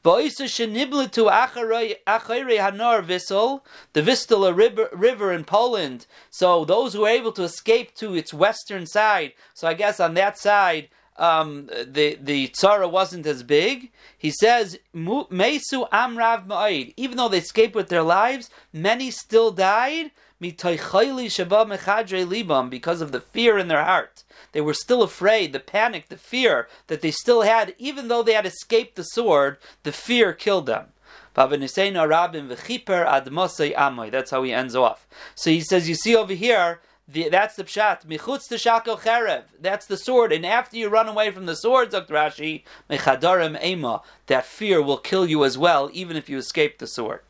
[0.05, 3.61] Sheniblitu achere hanar
[3.93, 6.07] the Vistula river, river in Poland.
[6.31, 10.15] So those who were able to escape to its western side, so I guess on
[10.15, 13.93] that side, um, the the tzara wasn't as big.
[14.17, 20.11] He says, "Mesu amrav ma'id." Even though they escaped with their lives, many still died
[20.41, 20.81] because
[23.01, 24.25] of the fear in their heart.
[24.53, 28.33] They were still afraid, the panic, the fear that they still had, even though they
[28.33, 30.89] had escaped the sword, the fear killed them.
[31.35, 31.51] That's
[34.31, 35.07] how he ends off.
[35.35, 38.07] So he says, you see over here, the, that's the pshat.
[38.07, 39.45] Michutz shakel cherev.
[39.61, 40.33] That's the sword.
[40.33, 42.15] And after you run away from the sword, Dr.
[42.15, 44.03] Rashi, mechadarim ema.
[44.27, 47.21] That fear will kill you as well, even if you escape the sword.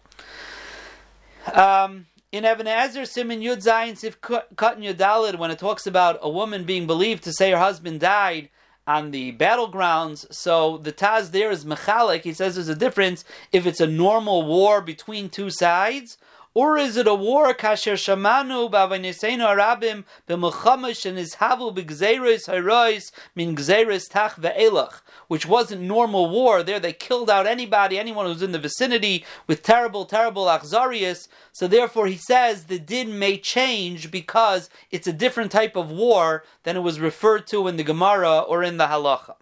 [1.53, 6.31] Um, in Even HaEzer Simin Yud Zayin Sif Katan Yudalid, when it talks about a
[6.31, 8.51] woman being believed to say her husband died
[8.87, 12.23] on the battlegrounds, so the Taz there is Mechalik.
[12.23, 16.19] He says there's a difference if it's a normal war between two sides
[16.53, 23.55] or is it a war kasher shamanu b'avaneseinu arabim b'melchamash and izhavu b'gzeres harois min
[23.55, 26.63] gzeres tach ve'elach, which wasn't normal war.
[26.63, 31.29] There they killed out anybody, anyone who was in the vicinity with terrible, terrible achzarius.
[31.53, 36.45] So therefore he says the din may change because it's a different type of war
[36.65, 39.37] than it was referred to in the Gemara or in the Halacha.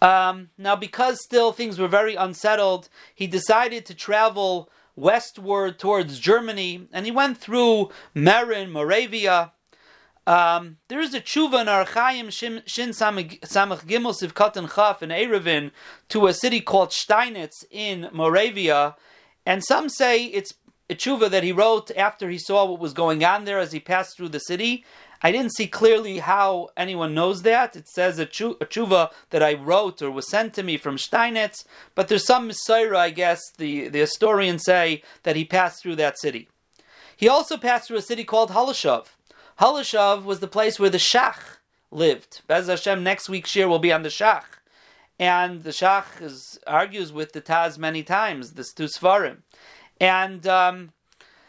[0.00, 6.88] Um, now, because still things were very unsettled, he decided to travel westward towards Germany,
[6.92, 9.52] and he went through Marin, Moravia.
[10.26, 15.70] Um, there is a tshuva in Archaim Shin, Samach Gimel Sivkat and Chaf in Erevin
[16.10, 18.96] to a city called Steinitz in Moravia,
[19.46, 20.52] and some say it's
[20.90, 23.80] a tshuva that he wrote after he saw what was going on there as he
[23.80, 24.84] passed through the city.
[25.22, 27.74] I didn't see clearly how anyone knows that.
[27.74, 32.08] It says a, tshuva that I wrote or was sent to me from Steinitz, but
[32.08, 36.48] there's some Messiah, I guess, the, the historians say, that he passed through that city.
[37.16, 39.06] He also passed through a city called Halashov.
[39.60, 41.58] Halashov was the place where the Shach
[41.90, 42.42] lived.
[42.46, 44.44] Bez Hashem, next week's year will be on the Shach.
[45.18, 49.38] And the Shach is, argues with the Taz many times, the two Svarim.
[50.00, 50.92] And um,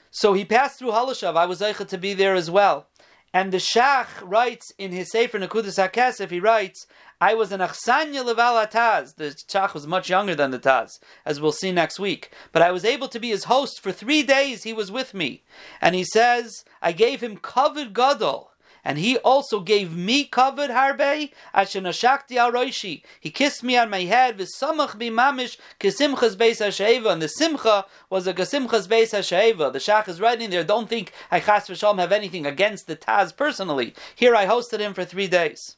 [0.10, 1.36] so he passed through Halashov.
[1.36, 2.88] I was able to be there as well.
[3.34, 6.88] And the Shach writes in his Sefer Nakudas HaKesef, he writes,
[7.22, 9.16] I was an Achsanya Leval Taz.
[9.16, 12.32] The Shach was much younger than the Taz, as we'll see next week.
[12.52, 14.64] But I was able to be his host for three days.
[14.64, 15.44] He was with me.
[15.82, 18.49] And he says, I gave him covered gadol
[18.84, 23.04] and he also gave me covered harbe ashenashakti al roishi.
[23.20, 27.86] He kissed me on my head with samach bimamish kesimchas beis hasheva, and the simcha
[28.10, 29.72] was a kesimchas beis hasheva.
[29.72, 30.64] The shach is writing there.
[30.64, 33.94] Don't think I chas v'shalom have anything against the Taz personally.
[34.16, 35.78] Here I hosted him for three days.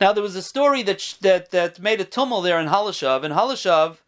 [0.00, 3.24] Now there was a story that that that made a tumult there in Halashov.
[3.24, 3.98] In Halashov,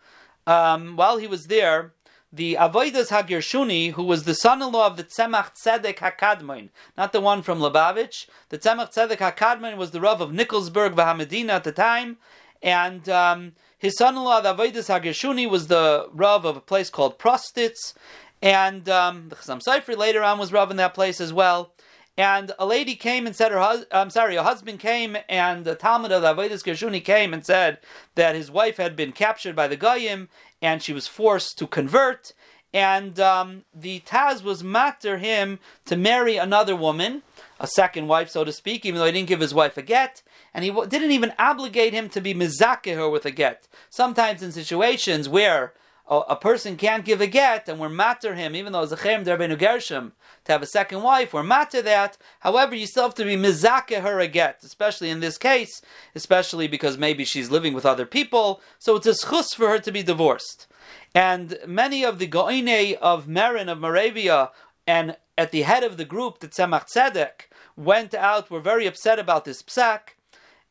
[0.47, 1.94] um, while he was there,
[2.35, 7.43] the Avoidas Hagirshuni, who was the son-in-law of the Tzemach Tzedek Hakadmon, not the one
[7.43, 8.27] from Lubavitch.
[8.49, 12.17] The Tzemach Tzedek Hakadmon was the Rav of Nikolsburg, Vahamedina at the time,
[12.61, 17.95] and um, his son-in-law, the Avoidas Hagirshuni, was the Rav of a place called Prostitz,
[18.43, 21.73] and um, the Chasam Sofer later on was Rav in that place as well.
[22.17, 25.75] And a lady came and said her hus- I'm sorry, a husband came and the
[25.75, 27.79] Talmud of the Avodas Gershuni came and said
[28.15, 30.29] that his wife had been captured by the Goyim
[30.63, 32.33] and she was forced to convert.
[32.73, 37.23] And um, the Taz was matter him to marry another woman,
[37.61, 40.23] a second wife, so to speak, even though he didn't give his wife a get.
[40.53, 43.69] And he w- didn't even obligate him to be mizake her with a get.
[43.91, 45.73] Sometimes in situations where
[46.07, 49.25] a, person can't give a get and we're matter him, even though it's a cherem
[49.25, 50.13] derbenu gershom,
[50.45, 52.19] to have a second wife, we're matter that.
[52.41, 55.81] However, you still have to be mizake her a get, especially in this case,
[56.15, 59.93] especially because maybe she's living with other people, so it's a schus for her to
[59.93, 60.67] be divorced.
[61.15, 64.51] And many of the goine of Marin of Moravia
[64.87, 69.19] and at the head of the group, the Tzemach Tzedek, went out, were very upset
[69.19, 70.15] about this psak,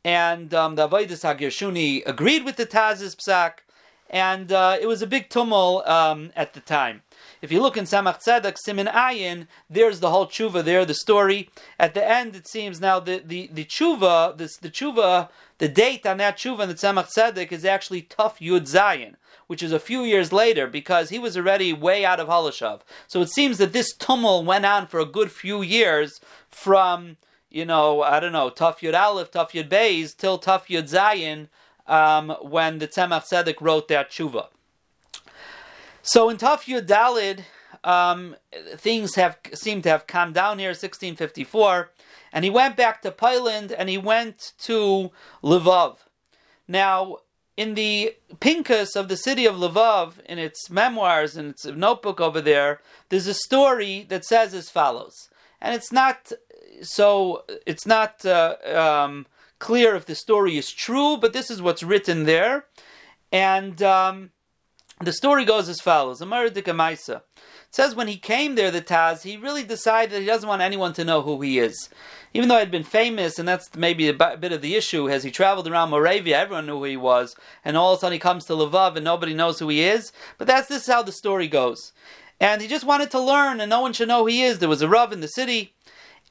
[0.05, 3.59] and um, the Avodah Hagirshuni agreed with the Taz's psak,
[4.09, 7.01] and uh, it was a big tumult um, at the time.
[7.41, 11.49] If you look in Tzemach Tzedek, Simin Ayin, there's the whole tshuva there, the story.
[11.77, 16.05] At the end, it seems now the, the, the tshuva, this, the tshuva, the date
[16.05, 19.15] on that tshuva in the Tzemach Tzedek is actually Tuf Yud Zayin,
[19.47, 22.81] which is a few years later because he was already way out of Halashov.
[23.07, 27.17] So it seems that this tumult went on for a good few years from,
[27.49, 31.49] you know, I don't know, Tuf Yud Aleph, Tuf Yud Beis, till Tuf Yud Zayin,
[31.87, 34.47] um, when the Tzemach Tzedek wrote that tshuva.
[36.01, 37.45] So in Taf Yud Dalid,
[37.83, 38.35] um,
[38.75, 41.91] things have seem to have calmed down here, 1654,
[42.31, 45.11] and he went back to Poland and he went to
[45.43, 45.97] Lvov.
[46.67, 47.17] Now,
[47.55, 52.41] in the Pinkus of the city of Lvov, in its memoirs, and its notebook over
[52.41, 55.29] there, there's a story that says as follows,
[55.61, 56.31] and it's not
[56.81, 59.27] so it's not uh, um,
[59.63, 62.65] clear if the story is true, but this is what's written there.
[63.31, 64.31] And um,
[64.99, 67.25] the story goes as follows: It
[67.71, 70.91] says when he came there, the Taz, he really decided that he doesn't want anyone
[70.93, 71.89] to know who he is.
[72.33, 75.23] Even though he had been famous, and that's maybe a bit of the issue, as
[75.23, 78.19] he traveled around Moravia, everyone knew who he was, and all of a sudden he
[78.19, 80.11] comes to Lvov and nobody knows who he is.
[80.37, 81.93] But that's this is how the story goes.
[82.37, 84.59] And he just wanted to learn, and no one should know who he is.
[84.59, 85.73] There was a Rav in the city,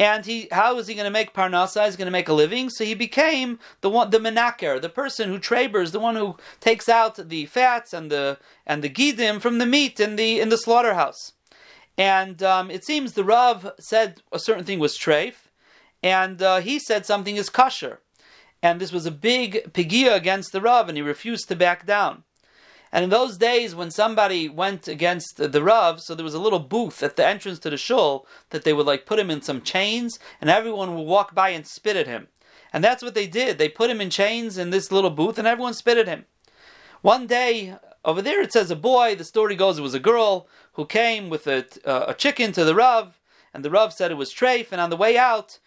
[0.03, 1.85] and he, how is he going to make parnasa?
[1.85, 2.71] He's going to make a living.
[2.71, 6.89] So he became the one, the menaker, the person who trabers, the one who takes
[6.89, 10.59] out the fats and the and the gidim from the meat in the in the
[10.59, 11.35] slaughterhouse.
[11.97, 15.35] And um, it seems the Rav said a certain thing was treif,
[16.03, 18.01] and uh, he said something is kosher.
[18.61, 22.25] And this was a big pigia against the Rav, and he refused to back down.
[22.93, 26.59] And in those days, when somebody went against the Rav, so there was a little
[26.59, 29.63] booth at the entrance to the shul that they would like put him in some
[29.63, 32.29] chains, and everyone would walk by and spit at him.
[32.71, 33.57] And that's what they did.
[33.57, 36.27] They put him in chains in this little booth, and everyone spit at him.
[37.01, 40.47] One day, over there it says a boy, the story goes it was a girl
[40.75, 43.19] who came with a, uh, a chicken to the Rav,
[43.55, 45.59] and the Rav said it was treif, and on the way out,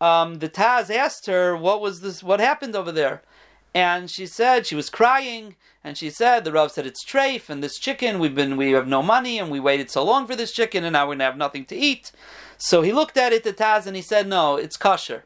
[0.00, 3.22] um, the Taz asked her, what was this, what happened over there?
[3.74, 7.62] And she said she was crying, and she said the Rav said it's treif and
[7.62, 10.52] this chicken we've been we have no money and we waited so long for this
[10.52, 12.12] chicken and now we're gonna have nothing to eat.
[12.58, 15.24] So he looked at it to Taz and he said no, it's kosher.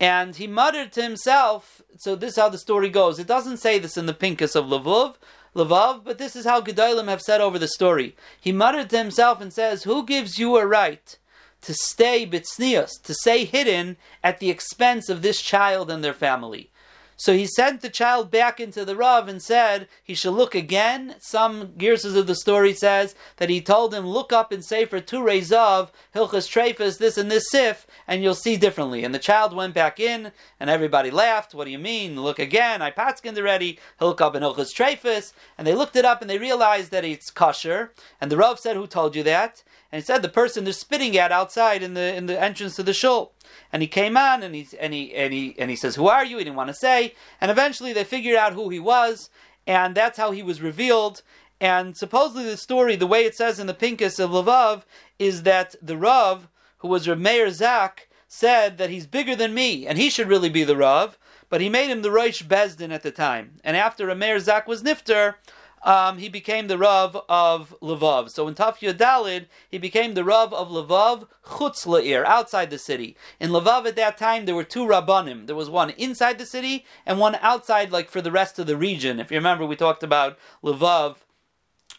[0.00, 1.82] And he muttered to himself.
[1.98, 3.18] So this is how the story goes.
[3.18, 5.16] It doesn't say this in the Pinkus of Levov,
[5.54, 8.16] Levav, but this is how Gedolim have said over the story.
[8.40, 11.16] He muttered to himself and says, "Who gives you a right?"
[11.62, 16.70] to stay bitsnius, to stay hidden at the expense of this child and their family.
[17.16, 21.16] So he sent the child back into the Rav and said he should look again.
[21.20, 25.00] Some gears of the story says that he told him, look up and say for
[25.00, 29.04] two Tu of Hilchas Trefus, this and this Sif, and you'll see differently.
[29.04, 31.54] And the child went back in, and everybody laughed.
[31.54, 32.20] What do you mean?
[32.20, 32.82] Look again.
[32.82, 33.78] I patskind already.
[34.00, 35.32] Up in Hilchas Trefus.
[35.56, 37.92] And they looked it up and they realized that it's kosher.
[38.20, 39.62] And the Rav said, who told you that?
[39.94, 42.82] And he said the person they're spitting at outside in the in the entrance to
[42.82, 43.32] the shul.
[43.72, 46.24] And he came on and he and he and he and he says, "Who are
[46.24, 47.14] you?" He didn't want to say.
[47.40, 49.30] And eventually they figured out who he was,
[49.68, 51.22] and that's how he was revealed.
[51.60, 54.82] And supposedly the story, the way it says in the Pinkus of Lavav,
[55.20, 59.86] is that the Rav, who was Rav Meir Zak, said that he's bigger than me,
[59.86, 61.16] and he should really be the Rav,
[61.48, 63.60] but he made him the Rosh Bezdin at the time.
[63.62, 65.36] And after Rav Meir Zak was Nifter,
[65.84, 68.30] um, he became the Rav of Lvov.
[68.30, 73.16] So in Tafya Dalid, he became the Rav of Lvov, Chutz La'ir, outside the city.
[73.38, 75.46] In Lvov at that time, there were two Rabbanim.
[75.46, 78.78] There was one inside the city and one outside, like for the rest of the
[78.78, 79.20] region.
[79.20, 81.16] If you remember, we talked about Lvov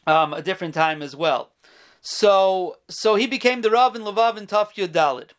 [0.07, 1.51] um, a different time as well.
[2.01, 5.29] So, so he became the Rav in Lvov in Tafya Dalid.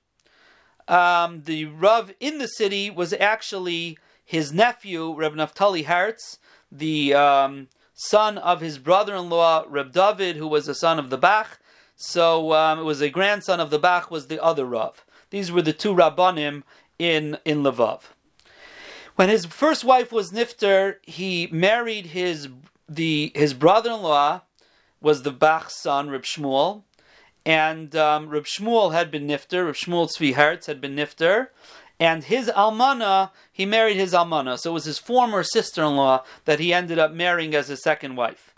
[0.88, 6.38] Um, the Rav in the city was actually his nephew, Reb Naftali Hertz,
[6.70, 11.58] the um, son of his brother-in-law Reb David, who was a son of the Bach.
[11.96, 15.04] So um, it was a grandson of the Bach, was the other Rav.
[15.30, 16.62] These were the two Rabbanim
[16.98, 18.02] in in Lvov.
[19.16, 22.48] When his first wife was Nifter, he married his
[22.88, 24.42] the his brother-in-law
[25.00, 26.82] was the Bach's son Reb Shmuel,
[27.44, 29.64] and um, Reb Shmuel had been Nifter.
[29.64, 31.48] Reb Shmuel Tzvi Hertz had been Nifter,
[31.98, 34.58] and his almana, he married his almana.
[34.58, 38.54] So it was his former sister-in-law that he ended up marrying as his second wife.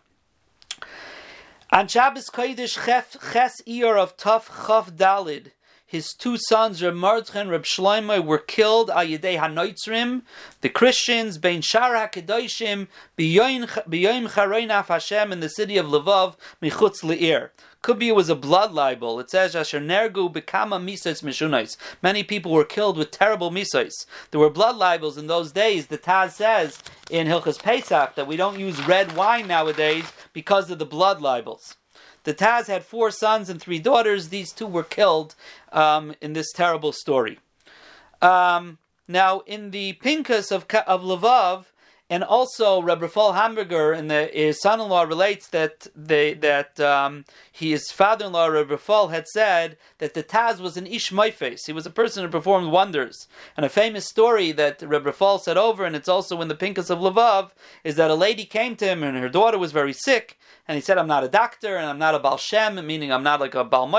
[1.71, 5.53] On Shabbos Kodesh Ches Iyar of Tuf Chav Dalid,
[5.87, 10.23] his two sons, Reb Mordechai and Reb Shloimeh, were killed al Yedei Hanoitzrim,
[10.61, 17.03] the Christians, Bein Shar HaKadoshim, B'yoyim Charoin Af Hashem, in the city of Lvov, Michutz
[17.03, 17.51] Le'ir.
[17.81, 19.21] Could be it was a blood libel.
[19.21, 21.77] It says Asher Nergu Bekama Misais Mishunais.
[22.03, 24.05] Many people were killed with terrible misais.
[24.31, 25.87] There were blood libels in those days.
[25.87, 30.79] The Taz says in Hilchas Pesach that we don't use red wine nowadays because of
[30.79, 31.77] the blood libels.
[32.25, 34.29] The Taz had four sons and three daughters.
[34.29, 35.35] These two were killed
[35.73, 37.39] um, in this terrible story.
[38.21, 41.67] Um, now, in the Pinkas of, of Lvov,
[42.11, 48.47] and also, Reb Rafal Hamburger and his son-in-law relates that they, that um, his father-in-law
[48.47, 51.67] Reb Rafal had said that the Taz was an ish face.
[51.67, 53.29] He was a person who performed wonders.
[53.59, 56.89] And a famous story that Reb Rafal said over, and it's also in the Pinkas
[56.89, 57.51] of Lavav,
[57.85, 60.81] is that a lady came to him and her daughter was very sick, and he
[60.81, 63.55] said, "I'm not a doctor and I'm not a Baal Shem, meaning I'm not like
[63.55, 63.95] a Baal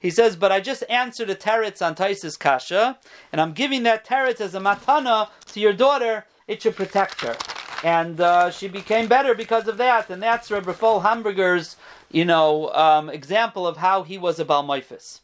[0.00, 2.98] He says, "But I just answered a teretz on Taisis Kasha,
[3.30, 7.36] and I'm giving that teretz as a matana to your daughter." It should protect her.
[7.84, 10.08] And uh, she became better because of that.
[10.10, 11.76] And that's Rabbi Fol Hamburger's,
[12.10, 15.20] you know, um, example of how he was a Balmoifis.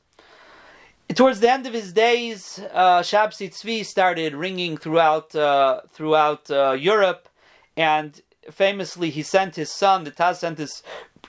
[1.15, 6.73] Towards the end of his days, uh, Shabsi Tzvi started ringing throughout uh, throughout uh,
[6.73, 7.31] Europe,
[7.77, 10.83] and famously he sent his son, the Taz sent his,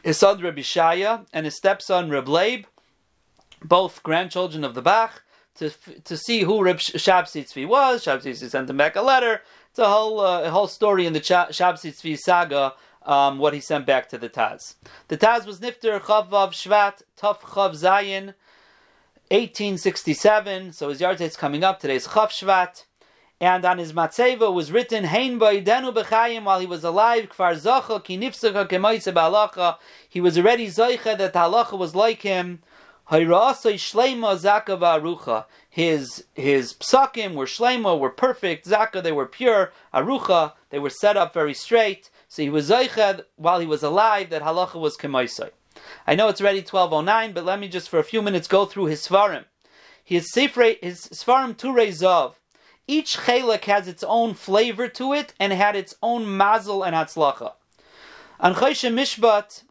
[0.03, 2.65] his son Rabbi Shaya and his stepson Reb Leib,
[3.63, 5.23] both grandchildren of the Bach,
[5.55, 5.69] to,
[6.03, 8.03] to see who Reb Shabsi Tzvi was.
[8.03, 9.41] Shabsi Tzvi sent him back a letter.
[9.69, 12.73] It's a whole uh, a whole story in the Shabsi Tzvi saga.
[13.03, 14.75] Um, what he sent back to the Taz.
[15.07, 18.33] The Taz was Nifter Chavav Shvat Tuf Chav Zayin,
[19.31, 20.73] 1867.
[20.73, 21.79] So his yahrzeit's coming up.
[21.79, 22.83] Today's Chav Shvat.
[23.41, 27.29] And on his matzeva was written Hein Denu b'chayim while he was alive.
[27.29, 29.77] Kfar zacha ki nifsaka kemaisa ba'alacha.
[30.09, 32.61] He was already zoicha that halacha was like him.
[33.09, 35.45] Hayrasai shleima zakava arucha.
[35.69, 38.67] His his psakim were shleima, were perfect.
[38.67, 39.71] Zaka, they were pure.
[39.93, 42.09] Arucha, they were set up very straight.
[42.27, 45.51] So he was zeiched while he was alive that halacha was kemaisai.
[46.07, 48.47] I know it's already twelve oh nine, but let me just for a few minutes
[48.47, 49.45] go through his svarim.
[50.03, 52.33] His sifrei, his svarim turei zav.
[52.87, 57.53] Each chelek has its own flavor to it and had its own mazel and hatzlacha.
[58.39, 59.63] On Choshen Mishpat,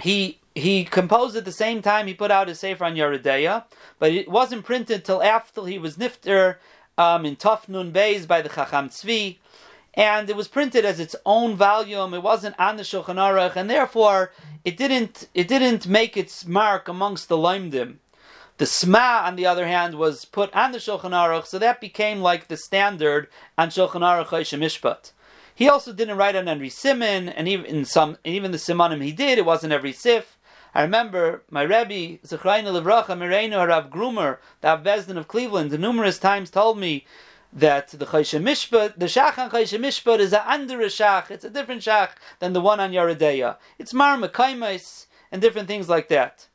[0.00, 3.64] he he composed at the same time he put out his Sefer on Yoreh Deah,
[3.98, 6.56] but it wasn't printed till after he was nifter
[6.96, 9.38] um, in Tuf Beis by the Chacham Tzvi,
[9.94, 12.14] and it was printed as its own volume.
[12.14, 14.32] It wasn't on the Shulchan Aruch, and therefore
[14.64, 17.96] it didn't it didn't make its mark amongst the Laimdim.
[18.58, 22.20] The Sma, on the other hand, was put on the Shulchan Aruch, so that became
[22.20, 23.26] like the standard
[23.58, 25.10] on Shulchan Aruch Mishpat.
[25.56, 29.12] He also didn't write on every simon, and even in some, even the simanim he
[29.12, 30.33] did, it wasn't every sif.
[30.74, 36.50] I remember my Rebbe, Zechrayna Levracha, Mirenu Rav Grumer, the Avbezdin of Cleveland, numerous times
[36.50, 37.06] told me
[37.52, 41.50] that the Choshen Mishpat, the Shach on Choshen Mishpat is a under Shach, it's a
[41.50, 42.10] different Shach
[42.40, 43.56] than the one on Yoreh Deah.
[43.78, 46.48] It's Mar and different things like that.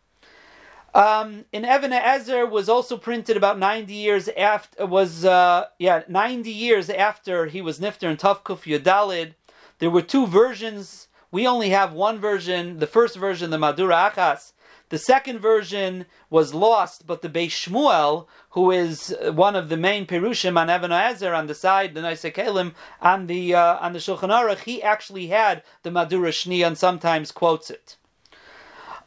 [0.94, 6.52] Um, in Even Ezer was also printed about 90 years after, was, uh, yeah, 90
[6.52, 9.36] years after he was Nifter in Tavkuf Yudalid.
[9.78, 11.08] There were two versions.
[11.32, 14.54] We only have one version, the first version, the Madura Achas.
[14.90, 20.08] The second version was lost, but the Beis Shmuel, who is one of the main
[20.08, 24.00] Perushim on Even Ezer on the side, the Noisei Kelim, on the, uh, on the
[24.00, 27.98] Shulchan Aruch, he actually had the Madura Shni and sometimes quotes it.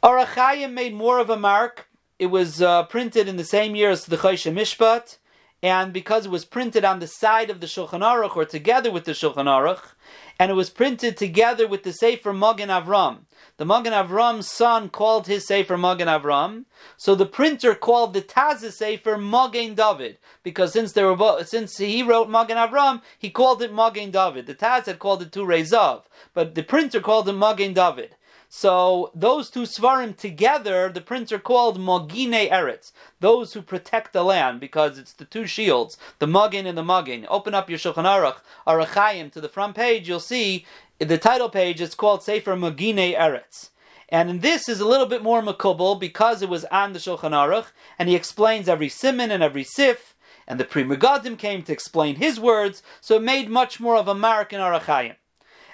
[0.01, 1.87] Orach Chaim made more of a mark.
[2.17, 5.17] It was uh, printed in the same year as the Choshen Mishpat,
[5.61, 9.03] and because it was printed on the side of the Shulchan Aruch or together with
[9.03, 9.93] the Shulchan Aruch,
[10.39, 13.19] and it was printed together with the Sefer Magen Avram.
[13.57, 16.65] The Magen Avram's son called his Sefer Magen Avram,
[16.97, 22.03] so the printer called the Taz Sefer Magen David because since were both, since he
[22.03, 24.47] wrote Magen Avram, he called it Magen David.
[24.47, 26.03] The Taz had called it Turei Zav,
[26.33, 28.15] but the printer called it Magen David.
[28.55, 34.59] So those two svarim together, the printer called Mogine Eretz, those who protect the land,
[34.59, 37.25] because it's the two shields, the Mogin and the Mogin.
[37.29, 40.67] Open up your Shulchan Aruch, Orach Chaim, to the front page, you'll see
[40.99, 43.71] the title page, it's called Sefer Mogine Eretz.
[44.07, 47.71] And this is a little bit more makubal because it was on the Shulchan Aruch,
[47.97, 50.13] and he explains every siman and every sif,
[50.47, 54.07] and the Pri Megadim came to explain his words, so it made much more of
[54.07, 55.15] a mark in Orach Chaim.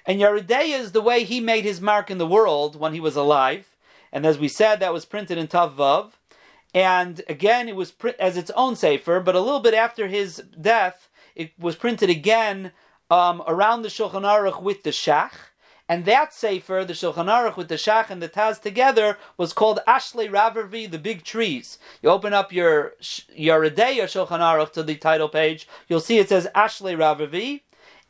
[0.05, 2.99] And Yoreh Deah is the way he made his mark in the world when he
[2.99, 3.75] was alive.
[4.11, 6.11] And as we said, that was printed in Tavvav.
[6.73, 11.09] And again, it was as its own sefer, but a little bit after his death,
[11.35, 12.71] it was printed again
[13.09, 15.31] um, around the Shulchan Aruch with the Shach.
[15.87, 19.79] And that sefer, the Shulchan Aruch with the Shach and the Taz together, was called
[19.87, 21.79] Ashlei Ravrevei, the big trees.
[22.03, 26.29] You open up your Yoreh Deah Shulchan Aruch to the title page, you'll see it
[26.29, 27.61] says Ashlei Ravrevei.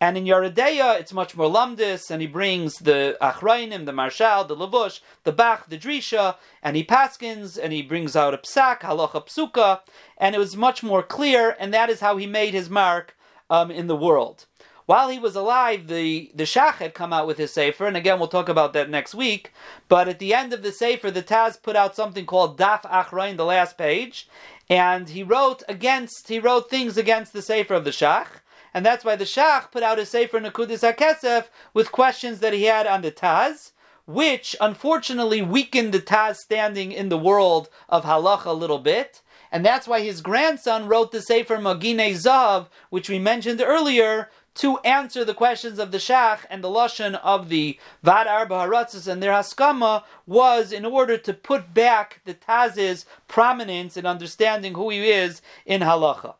[0.01, 4.47] And in Yoreh Deah, it's much more lumdis, and he brings the Achrainim, the Maharshal,
[4.47, 8.79] the Lavush, the Bach, the Drisha, and he paskins, and he brings out a psak,
[8.79, 9.81] halacha psuka,
[10.17, 13.17] and it was much more clear, and that is how he made his mark
[13.49, 14.45] um, in the world.
[14.85, 18.19] While he was alive, the, the Shach had come out with his Sefer, and again,
[18.19, 19.51] we'll talk about that next week.
[19.89, 23.35] But at the end of the Sefer, the Taz put out something called Daf Achrain,
[23.35, 24.29] the last page,
[24.69, 28.27] and he wrote against, he wrote things against the Sefer of the Shach
[28.73, 32.63] and that's why the Shach put out a Sefer Nakudis HaKesef with questions that he
[32.63, 33.71] had on the Taz,
[34.05, 39.21] which unfortunately weakened the Taz standing in the world of halacha a little bit.
[39.51, 44.77] And that's why his grandson wrote the Sefer Magine Zav, which we mentioned earlier, to
[44.79, 49.23] answer the questions of the Shach and the Lashon of the Vad Arba Haratzis and
[49.23, 55.09] their Haskama was in order to put back the Taz's prominence in understanding who he
[55.09, 56.35] is in halacha.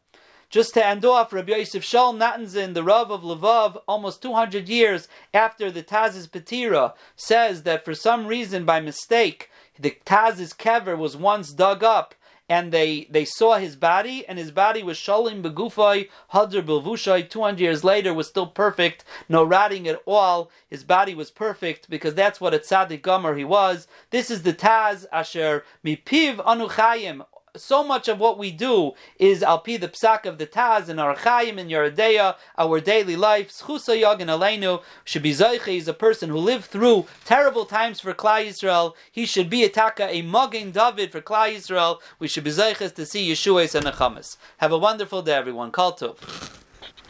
[0.49, 5.07] Just to end off, Rabbi Yosef Shaul Nathanson, the Rav of Lvov, almost 200 years
[5.31, 11.15] after the Taz's Petira, says that for some reason, by mistake, the Taz's kever was
[11.15, 12.15] once dug up
[12.49, 17.29] and they, they saw his body, and his body was shalim begufay hadr bilvushay.
[17.29, 20.49] Two hundred years later, was still perfect, no rotting at all.
[20.67, 23.87] His body was perfect because that's what a tzaddik gomer he was.
[24.09, 27.23] This is the Taz asher mipiv anuchayim
[27.55, 31.15] so much of what we do is alpi the psak of the Taz and our
[31.15, 33.51] chayim and Yoreh Deah, our daily life.
[33.51, 38.13] Schusa and Aleinu should be Zayche is a person who lived through terrible times for
[38.13, 38.93] Klai Yisrael.
[39.11, 41.99] He should be a taka, a Magen David for Klai Yisrael.
[42.19, 44.37] We should be Zayches to see Yeshua and Nechamas.
[44.57, 45.71] Have a wonderful day, everyone.
[45.71, 46.59] Kal Tov.